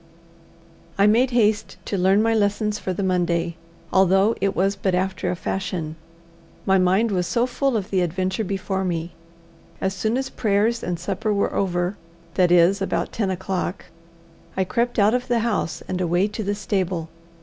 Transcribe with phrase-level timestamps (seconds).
[0.97, 3.55] I made haste to learn my lessons for the Monday,
[3.93, 5.95] although it was but after a fashion,
[6.65, 9.11] my mind was so full of the adventure before me.
[9.79, 11.97] As soon as prayers and supper were over
[12.33, 13.85] that is, about ten o'clock
[14.57, 17.09] I crept out of the house and away to the stable.